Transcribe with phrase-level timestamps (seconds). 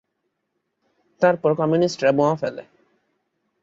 [1.21, 2.63] তারপর কমিউনিস্টরা বোমা ফেলে।